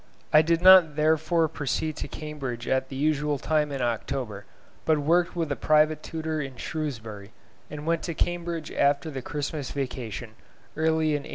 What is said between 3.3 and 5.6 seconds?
time in October, but worked with a